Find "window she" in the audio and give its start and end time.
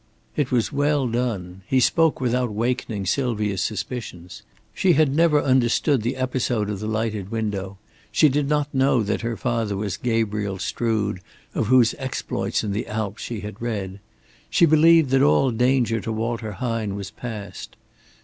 7.29-8.27